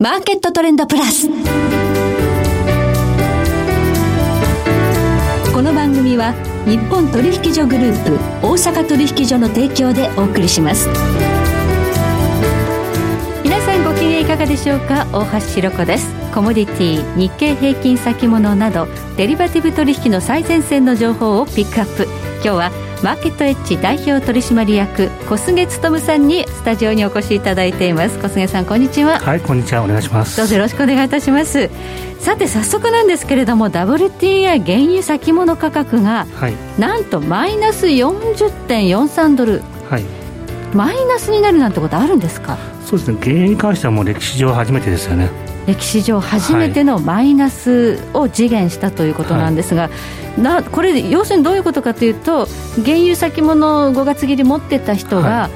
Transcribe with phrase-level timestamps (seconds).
[0.00, 1.28] マーケットトレンドプラス。
[1.28, 1.34] こ
[5.60, 6.34] の番組は
[6.66, 8.12] 日本取引所グループ
[8.46, 10.88] 大阪取引所の提供でお送りします。
[13.42, 15.04] 皆さんご機嫌いかがでしょうか？
[15.12, 18.86] 大橋ひろ子ですコモディティ日経平均先物など
[19.16, 28.18] デリバティブ取引の最前線の情報をピックアップ今日はマーケットエッジ代表取締役小菅勉さんにスタジオにお越しいただいています。
[28.18, 29.20] 小菅さんこんにちは。
[29.20, 29.84] はいこんにちは。
[29.84, 30.36] お願いします。
[30.36, 31.70] どうぞよろしくお願いいたします。
[32.18, 40.04] さて早速なんですけれども WTI 原油先物価格が、はい、なんとマイナス40.43ドル、はい、
[40.74, 42.58] マイナスになるなんてことあるんですか？
[42.84, 43.18] そうですね。
[43.20, 45.28] 原油に関してはもう歴史上初めてですよね
[45.68, 49.90] 歴史上初めてのマイナスを次元したということなんですが、は
[50.38, 52.46] い、なこれ、要するにどういうことかというと、
[52.82, 55.50] 原油先物5月切り持ってた人が、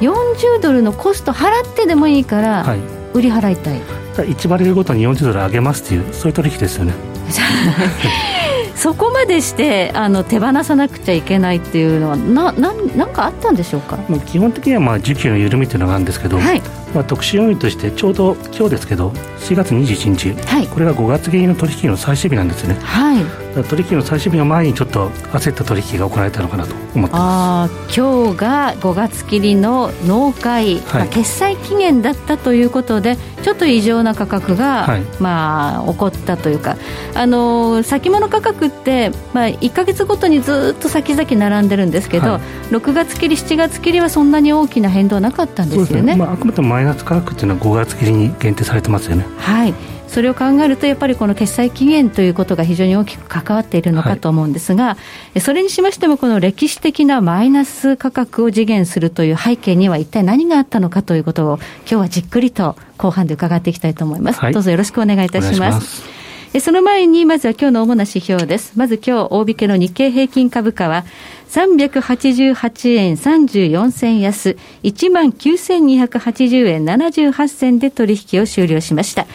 [0.00, 2.76] 40ドルのコスト払ってでもいいから、
[3.14, 3.74] 売り払いたい、
[4.16, 6.94] はい、1バレルごとに40ドル上げますっていう、そういう取引ですよね。
[8.78, 13.98] そこまでしてあの手放さなくちゃいけないっていうのはなななんかあったんでしょうか？
[14.26, 16.62] 基本的にはまあ需給の緩みというのがあるんですけど、はい、
[16.94, 23.24] まあ、特殊要因としてちょうど今日ですけど4月21日、はい、これが5月切りの取引の最終日なんですね、はい、
[23.64, 27.10] 取引の最終日の前にちょっと焦った取引が行われたのかなと思ってます。
[27.14, 36.76] あ今日が5月切りの納会、はい、まあ、決済期限だったということでちょっと異常な価格が、はい、まあ、起こったというか
[37.14, 42.40] あの先物価格って、まあ、1か月ごとにずっと先々並んでるんですけど、はい、
[42.74, 49.26] 6月切り7月切りはそんなに大きな変動なかったんですよね、ね、まあ、あくまでもマイナス価格っていうのは5月切りに限定されてますよね。
[49.38, 49.74] はい。
[50.08, 54.96] それを考えると、やっぱりこの決済期限ということが非常に大きく関わっているのかと思うんですが、は
[55.34, 64.40] い、それにしましても、この歴史的なマイナス価格を次元するという背景には、一体何があったのかということを、今日はじっくりと後半で伺っていきたいと思います。
[64.40, 66.17] はい、どうぞよろしくお願いいたします。
[66.60, 68.72] その前に、まずは今日の主な指標です。
[68.74, 71.04] まず今日、大引けの日経平均株価は、
[71.50, 79.26] 388円34銭安、19,280円78銭で取引を終了しました。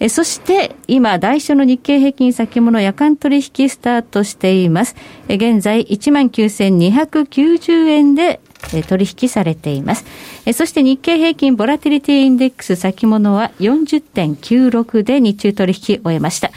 [0.00, 4.96] えそして今、来週の日経平均先物夜間取引スタートしています。
[5.28, 8.40] え現在19,290円で
[8.82, 10.04] 取引されています。
[10.52, 16.50] そして日経平均ボラティリティインデックス先物は40.96で日中取引終えました。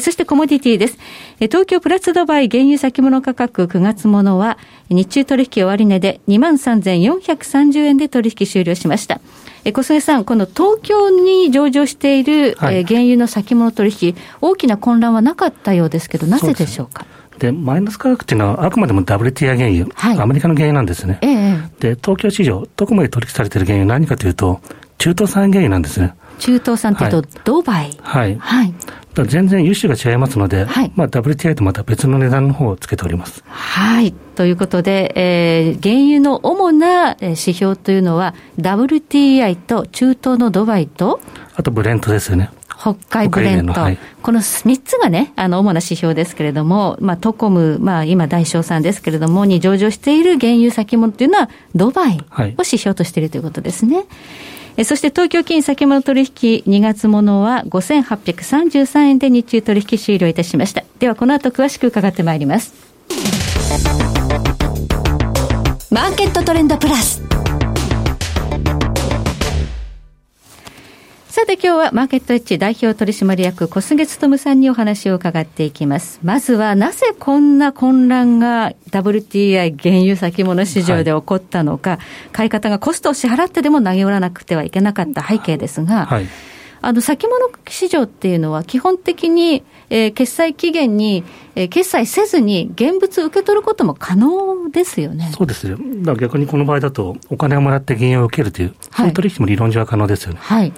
[0.00, 0.98] そしてコモディティです。
[1.38, 9.20] 東京プラスドバイ原油先物価格9月ものは日中取引終値で23,430円で取引終了しました。
[9.72, 17.06] 小菅さん、この東京に上場している、はい、原油の先物取引、大きな混乱はなかったようですけど、なぜでしょうか？
[17.38, 21.18] で、マイナス価格っていうのは、あくまでも WTI 原油、はい、アメリカの原油なんですね。
[21.22, 24.60] ええ、で、東京市場、どこまで取引されている原油、何かというと、
[24.98, 26.14] 中東産原油なんですね。
[26.38, 27.90] 中東産っていうと、はい、ドバイ。
[28.00, 28.36] はい。
[28.38, 28.74] はい。
[29.22, 33.44] 全然油種が違いますので、はい、まあ WTI とまた別の値段の方をつけております。
[33.46, 34.12] はい。
[34.34, 41.20] ということで、えー、原油の主な指標というのは、WTI と中東のドバイと、
[41.54, 42.50] あとブレントですよね。
[42.76, 53.96] 北海ブレント、はい、この3つがね、あの、主な指標ですけれども、まあ、トコム、まあ、今、大商さんですけれども、に上場している原油先物というのは、ドバイを指標としているということですね。
[53.96, 54.06] はい
[54.82, 56.26] そして東京金先物取引
[56.66, 60.82] 2月ものは5833円で日中取引終了いたしました。
[60.98, 62.74] ではこの後詳しく伺ってまいります。
[65.92, 67.33] マーケットトレンドプラス。
[71.34, 76.20] さて今日はマーケットエッジ代表取締役小菅勤さんにお話を伺っていきます。
[76.22, 82.00] まずはなぜこんな混乱が WTI 原油先物市場で起こったのか、はい、
[82.30, 86.28] 買い方がコストを支払ってでも投げ売らなくてはいけなかった背景ですが、はい、
[86.82, 91.24] あの先物市場っていうのは基本的に、えー、決済期限に、
[91.56, 95.32] えー、決済せずに現物受け取ることも可能ですよね。
[95.36, 95.78] そうですよ。
[95.78, 100.38] だから逆にこの場合だとお金をもらって原油を受けるという、そういう取引も理論上は可能ですよね。
[100.40, 100.72] はい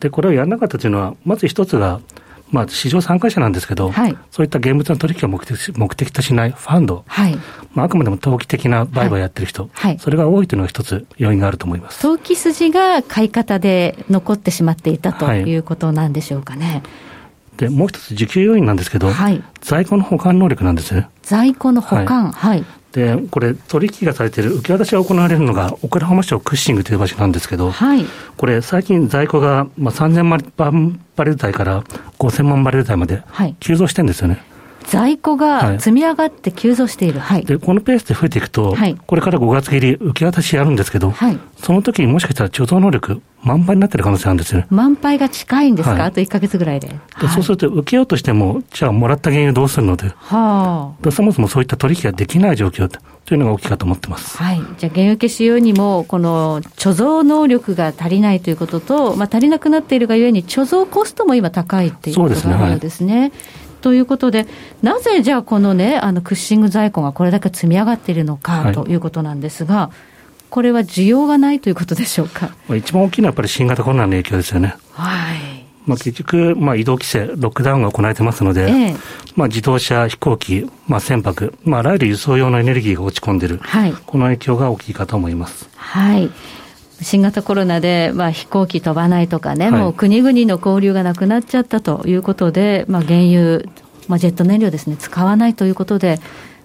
[0.00, 2.00] で、これをやらなかったというのは、まず一つが、
[2.50, 7.36] まあ、市場参加者なんですけど、はい、そういった現物の取引を目的目的としないファンド、はい。
[7.74, 12.00] まあ、あくまでも投機的な売買をやってる人、はい、それが多いというのが一つ要因があると思います。
[12.02, 15.56] 投機筋が買い方で残ってしまっていたとい。
[15.56, 16.82] うことなんでしょうかね。
[17.56, 21.08] でもう一つ、需給要因なんですけど、はい、在庫の保管能力なんですね。
[21.22, 22.64] 在庫の保管、はい、
[22.96, 28.06] で、これ、取引がされている受け渡しが行われるのが、オクラホマ州クッシングという場所なんですけど、はい、
[28.38, 31.82] これ、最近在庫が、まあ、3000万バレル台から
[32.18, 33.22] 5000万バレル台まで
[33.60, 34.42] 急増してるんですよね。
[34.86, 44.66] 在庫が積み上がって急増している、はい、でこのペースで増えていくと、はい、これから5月切り、受け渡しやるんですけど、はい、その時にもしかしたら貯蔵能力、満杯になってる可能性あるんですよね。
[44.70, 46.88] 満杯が近いんですか、はい、あと1か月ぐらいで。
[46.88, 52.88] でそうすると、受けようとしても、じゃあ、もらった原油どうするので、はあ、そもそもそういった取引ができない状況
[53.24, 54.36] というのが大きいかと思ってます。
[54.38, 54.62] はい。
[54.78, 63.14] じゃあ、原油消し用にも、この貯蔵能力が足りないということと、まあ、足りなくなっているがゆえに、貯蔵コストも今高いっていうことがあるんですね。
[63.14, 63.65] そうですね。
[63.86, 64.48] はいということで、
[64.82, 72.50] なぜじゃあ、このね、あのクッシング在庫がこれだけ積み上がっているのかということなんですが、はい、これは需要がないということでしょうか？
[72.74, 74.74] 一番大きいのはやっぱり新型コロナの影響ですよね。
[74.90, 75.38] はい。
[75.86, 78.96] まあ、結局、まあ、移動規制、ロックダウンが行われてますので、ええ、
[79.36, 85.68] まあ、自動車、飛行機、まあ、船舶、まあ、あらゆる輸送用のエネルギーが落ち込んでいる、はい、この影響が大きいかと思います。
[85.76, 86.28] はい。
[87.00, 93.62] 新型コロナで、まあ、飛行機飛ばないとかね、はい、もう国々の交流がなくなっちゃったということで、まあ、原油、
[94.08, 96.18] まあ、ジェット燃料ですね、使わないということで、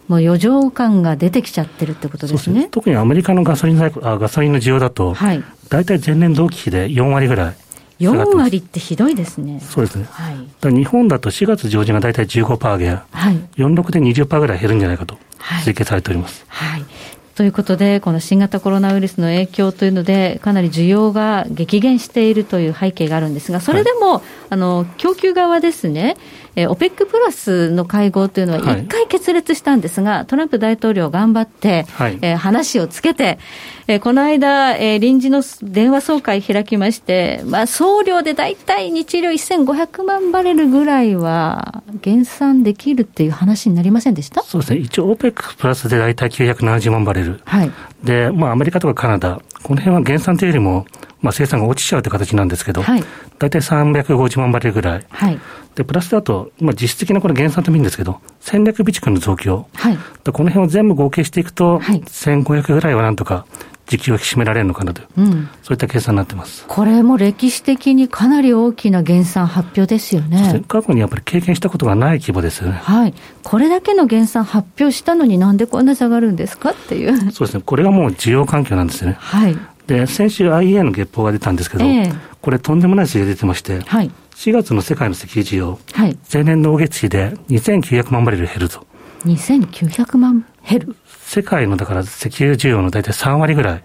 [0.07, 2.63] もう余剰感が出てきちゃってるってことですね。
[2.63, 7.55] す特にアメリカのガソリンあガソリンの需要だと、はい、大体前年同期比で4割ぐらい。
[7.99, 9.61] 4割ってひどいですね。
[9.61, 10.07] そうですね。
[10.09, 15.17] はい、日本だと4月上旬が大体15%減、はい、46で20%ぐらい減るんじゃないかと
[15.63, 16.43] 推計されております。
[16.47, 26.17] はい、はいということで、この新型コロナウイルスの影響というので、かなり需要が激減しているという背景があるんですが、それでも、はい、あの供給側ですね、
[26.55, 33.39] えー、OPEC プラスの会合というのは1回決裂したんですが、はい、トランプ大統領頑張って、はい、えー、話をつけて、
[33.87, 44.43] えー、この間、えー、臨時の電話総会開きまして、まあ、総量で大体日量1500万バレルぐらいは減産できるっていう話になりませんでした？
[44.43, 47.39] そうですね、一応 OPEC プラスで大体970万バレル。
[47.45, 47.71] はい、
[48.03, 50.85] で、まあ、アメリカとかカナダ、この辺は減産というよりも、
[51.21, 53.03] まあ、生産が落ちちゃうという形なんですけど、はい、
[53.37, 55.05] 大体350万バレルぐらい。
[55.09, 55.39] はい、
[55.75, 59.67] で、プラスだと、まあ、実質的なこれ減産ともいいんですけど、戦略備蓄の増強。
[59.75, 63.45] はい、この辺を全部合計していくと、はい、1500ぐらいはなんとか、
[63.87, 70.63] 時期を引き締められるのかなと、うん、そういった計算になってますこれも歴史的にかなり大きな減産発表ですよね。
[70.67, 72.79] 過去にやっぱり経験したことがない規模ですよね。
[72.81, 73.13] はい。
[73.43, 77.31] これだけの減産発表したのになんでこんな下がるんですかっていう。
[77.31, 77.63] そうですね。
[77.65, 79.17] これはもう需要環境なんですよね。
[79.19, 79.57] はい。
[79.87, 88.85] で、先週 IEA の月報が出たんですけど、えー、これとんでもない数字が出てまして、はい、4月の世界の石油需要、はい、前年同月比で2900万バレル減ると。
[89.25, 93.83] 2900万減る世界のだから石油需要の大体3割ぐらい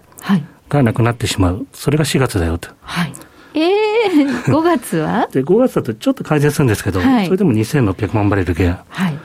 [0.69, 1.67] がなくなってしまう。
[1.73, 2.69] それが4月だよと。
[2.81, 3.13] はい。
[3.53, 5.27] ええー、 5月は？
[5.31, 8.77] で、5月だとちょっと改善するんですけど、はい、それでも2600万バレル減。
[8.89, 9.17] はい。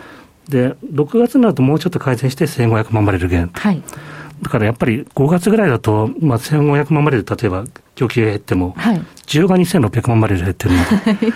[0.48, 3.50] で、6月になるともうちょっと改善して1500万バレル減。
[3.52, 3.82] はい。
[4.42, 7.64] だからやっぱり5月ぐらいだと、まあ、1500万バレル、例えば
[7.94, 10.82] 供給が減っても、はい、需要が2600万バレル減ってるの。
[11.14, 11.32] で、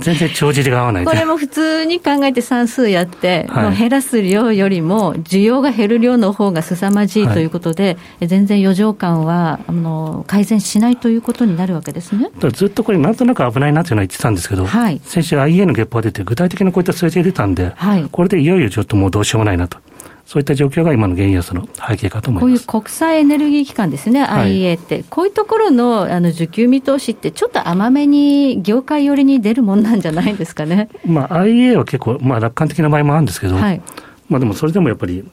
[0.00, 1.04] 全然帳尻が合わない。
[1.04, 12.30] これも普通に考えて算数やって、はい、減らす量よりも、需要が減る量の方が凄まじいということで、はい、全然余剰感はあの改善しないということになるわけですね。
[12.54, 19.78] ずっとこれ、なんとなく危ないなというのは言ってたんですけど、はい、先週、IEA の月報が出て、具体的なこういった数字が出たんで、はい、これでいよいよちょっともうどうしようもないなと。
[20.28, 22.66] そういった状況が今の原油安の背景かと思います。
[22.66, 30.90] こういう国際エネルギー機関ですね、IEA って、こういうところのあの需給見通しって、ちょっと甘めに業界寄りに出るもんなんじゃないですかね。
[31.06, 33.80] まあ、IEA は結構、まあ、楽観的な場合もあるんですけど、はい、
[34.28, 35.24] まあ、でもそれでもやっぱり、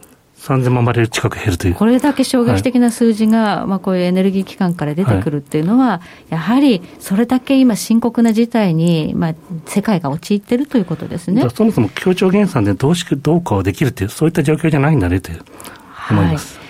[0.45, 1.75] 3000万バレル近く減るという。
[1.75, 9.35] これだけ衝撃的な数字が、はい、まあこういうエネルギー機関から出てくるっていうのは、はい、やはりそれだけ今深刻な事態に、まあ
[9.65, 11.47] 世界が陥ってるということですね。
[11.49, 15.41] そもそも協調減産でどうしどうかをできるっていう、そういった状況じゃないんだねという
[16.11, 16.57] 思います。
[16.57, 16.64] はい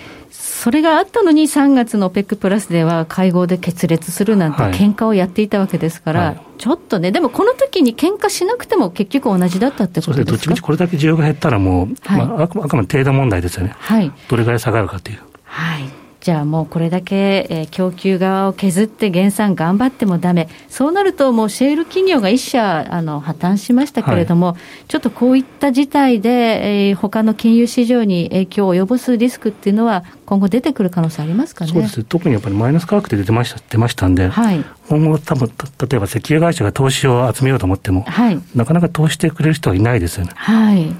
[0.66, 10.16] それがあったのに、3月の OPEC プラスでは会合で決裂するなんて、喧嘩をやっていたわけですから、はい、ちょっとね、でもこの時に喧嘩しなくても結局同じだったってことですか？
[10.16, 15.20] そうですどっちみちこれだけ需要が減ったら、もう、はい、まあ、あくまで程度問題ですよね、はい、どれぐらい下がるかという。
[15.44, 15.84] はい
[16.26, 24.56] じゃあもうこれだけ、えー、供給側を削って減産頑張ってもだめ、そうなるともうシェール企業が一社あの破綻しましたけれども、はい、
[24.88, 31.70] ちょっとこういった事態で、えー、他の金融市場に影響を及ぼすリスクっていうのは、今後出てくる可能性ありますかね？
[31.70, 32.02] そうです。
[32.02, 40.32] 特にやっぱりマイナス価格で出てました出ましたんで、はい、今後、多分例えば石油会社が投資を集めようと思っても、はい、なかなか投資してくれる人はいないですよね。
[40.34, 40.92] はい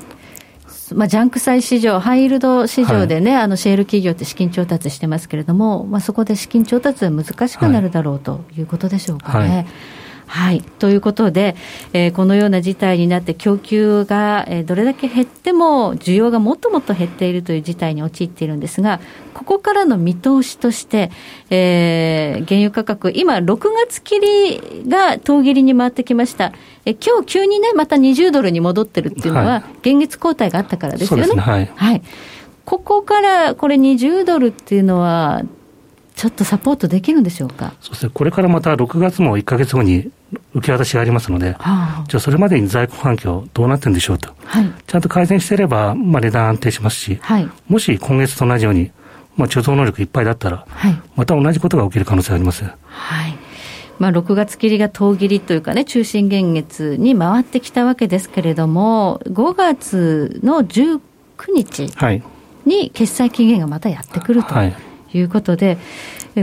[0.94, 9.48] まあ、ジャンク債市場、ハイイールド市場でね、はい、あのシェール企業って資金調達してますけれども、まあ、そこで資金調達は難しくなるだろうということでしょうかね。
[9.48, 9.66] はい
[10.26, 10.60] はい。
[10.60, 11.56] ということで、
[11.92, 19.00] えー、このような事態になって供給が、えー、どれだけ減っても需要がもっともっと減っているという事態に陥っているんですが、
[19.34, 21.10] ここからの見通しとして、
[21.50, 26.52] えー、原油価格、今6月切りが遠切りに回ってきました。
[26.84, 31.26] え今日急にね、また20ドルに戻ってるっていうのは、現月交代があったからですよね。
[31.28, 32.02] ねはい、はい。
[32.64, 35.42] ここからこれ20ドルっていうのは、
[36.16, 37.74] ちょっとサポートできるんでしょうか？
[37.80, 40.10] そうですね、これからまた6月も1か月後に
[40.54, 48.90] 受け渡しがありますので、はあ、じゃあそれまでに在庫環境どうなってるんでしょうと、はい、ちゃんと改善していれば、まあ、値段安定しますし、はい、もし今月と同じように、
[49.36, 52.64] まあ、貯蔵能力いっぱいだったら、はい、また同じことが起きる可能性があります。
[52.64, 53.36] はい。
[53.98, 61.00] まあ、6月切りが遠切りというかね、中心現月に回ってきたわけですけれども、5月の19
[61.54, 61.88] 日
[62.64, 64.54] に決済期限がまたやってくると。
[64.54, 64.74] はい
[65.16, 65.78] いうことで、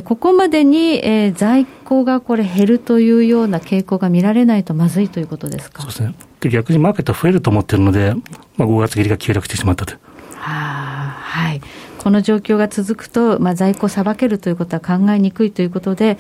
[0.03, 5.81] ここまでに、えー、在庫がこれ減るというような傾向が見られないとまずいということですか？
[5.83, 6.15] そうですね。
[6.39, 8.15] で逆にマーケットは増えると思ってるので、
[8.57, 9.93] まあ、5月切りが急落してしまったと。
[9.93, 9.99] は
[10.39, 11.61] あ、はい。
[11.99, 16.17] この状況が続くと、まあ、在庫さばけるということは考えにくいということで、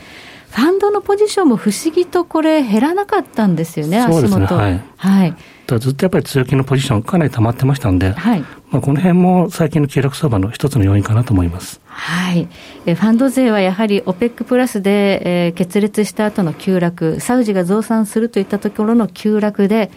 [0.51, 4.55] ファンドのポジションも不思議とこれ、減らなかったんですよね、足元。
[4.55, 5.35] はい、はい
[5.79, 11.79] ずっとやっぱり強気のポジション、かなり溜まってましたんで、はいまあ、この辺も最近の急落相場の一つの要因かなと思います。
[11.85, 12.47] はい、
[12.85, 19.91] えファンド勢はやはり OPEC プラスで、えー、決裂した後の急落、サウジが増産するといったところの急落で、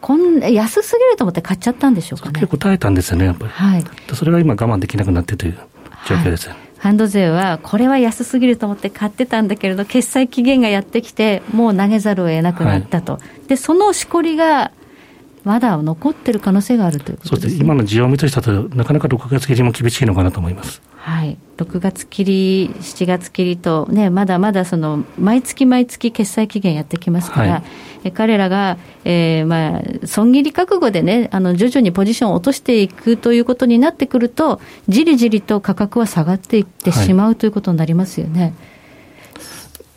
[0.00, 2.32] こん安すぎると思って買っちゃったんでしょうかね。
[2.34, 3.50] 結構耐えたんですよね、やっぱり。
[3.50, 5.58] はい、それが今、我慢できなくなってという
[6.06, 6.48] 状況です。
[6.48, 14.70] はいファンド税は、これは安すぎると思って買ってたんだけれど、決済期限がやってきて、もう投げざるを得なくなったと、はい、でそのしこりが
[15.46, 17.62] まだ残ってる可能性があるということです、ね、そうです。
[17.62, 20.82] 今の需要を見としたと、なかなか6月切りも厳しいのかなと思います。
[20.96, 27.62] はい、6月切り、7月切りと、ね、まだまだその毎月毎月決済期限やってきますから、はい、
[28.02, 38.52] え彼らが、えーまあ、損切り覚悟でね、あの徐々にポジションを落としていくということになってくると、じりじりと価格は下がっていってしまう、はい、ということになりますよね。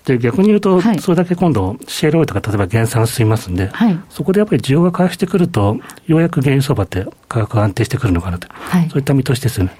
[0.09, 9.75] で逆に言うと、はい、それだけ今度、シェールオイルとか例えば減産が進みますんで、はい、そこでやっぱり需要が回復してくると、ようやく原油相場って価格が安定してくるのかなと、はい、そういった見通しですよね。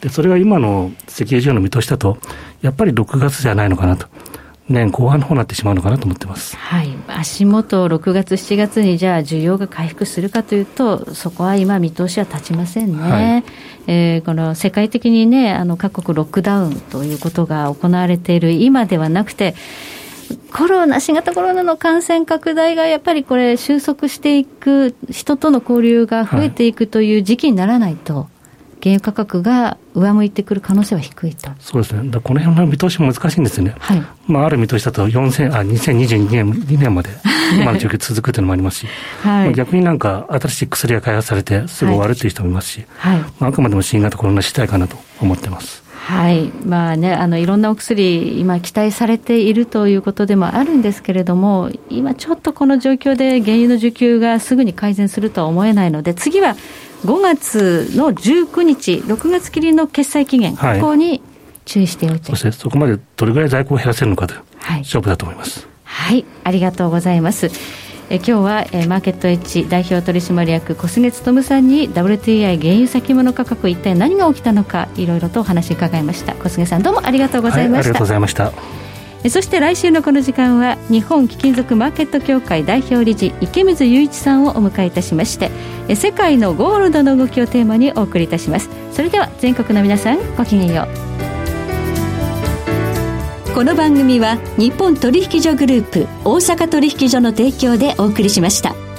[0.00, 2.18] でそれが今の石油需要の見通しだと、
[2.62, 4.06] やっぱり6月じゃないのかなと。
[4.70, 6.56] 年後半の方になってしまうのかなと思ってます。
[6.56, 6.96] はい。
[7.08, 13.02] 足元6月、7月にじゃあ需要が回復するかというと、そこは今見通しは立ちませんね。
[13.02, 13.44] はい、
[13.88, 19.54] えー、この世界的にね、あの各国ロックダウンということが行われている今ではなくて、
[20.52, 28.39] コロナ、新型コロナの感染拡大がやっぱりこれ収束していく、人との交流が増えていくという時期にならないと、はい
[28.82, 31.50] 原油価格が上向いてくる可能性は低いと。
[31.60, 34.02] そうですね、この辺の見通しも難しいんですよね、はい。
[34.26, 37.10] まあ、ある見通しだと4000あ2022年 ,2 年まで
[37.54, 38.86] 今の状況続くというのもありますし、
[39.22, 43.18] はい、逆になんか新しい薬が開発されてすぐ終わるという人もいますし、はい。
[43.38, 45.90] まあ、あくまでも新型コロナ次第かなと思ってます。
[46.10, 46.50] はい。
[46.66, 56.56] まあね、あのいろんなお薬、今、期待されているということでもあるんですけれども、今、ちょっとこの状況で原油の需給がすぐに改善するとは思えないので、次は
[57.04, 61.22] 5月の19日、6月切りの決済期限、はい、ここに
[61.64, 62.26] 注意しておいて。
[62.26, 65.66] そしてそこまでどれぐらい在庫を減らせるのかという、はい、勝負だと思います。
[65.84, 67.50] はい、ありがとうございます。
[68.12, 76.34] え今日は、えマーケットエッジ代表取締役小菅勉さんに WTI 原油先物価格一体何が起きたのかいろいろとお話伺いました。
[76.34, 78.89] 小菅さんどうもありがとうございました、はい、ありがとうございました
[79.28, 85.50] そして来週のこの時間は日本貴金属マーケット協会代表理事池水雄一さんをお迎えいたしまして
[85.94, 91.10] 世界のゴールドの動きをテーマにお送りいたしますそれでは全国の皆さんごきげんよう
[93.54, 98.89] この番組は日本取引所グループ大阪取引所の提供でお送りしました。